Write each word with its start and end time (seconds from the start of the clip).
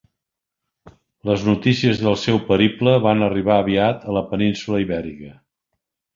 Les 1.29 1.43
notícies 1.49 2.01
del 2.05 2.17
seu 2.21 2.39
periple 2.47 2.95
van 3.05 3.23
arribar 3.29 3.59
aviat 3.67 4.09
a 4.09 4.17
la 4.19 4.27
península 4.33 4.83
Ibèrica. 4.87 5.33